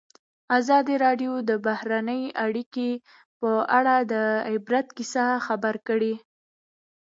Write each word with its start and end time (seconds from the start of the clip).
ازادي 0.57 0.95
راډیو 1.05 1.33
د 1.49 1.51
بهرنۍ 1.65 2.23
اړیکې 2.45 2.89
په 3.39 3.51
اړه 3.77 3.95
د 4.11 4.13
عبرت 4.51 4.87
کیسې 4.97 5.27
خبر 5.45 5.75
کړي. 5.87 6.13